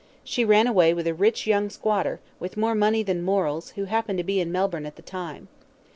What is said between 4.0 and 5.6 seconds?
to be in Melbourne at the time.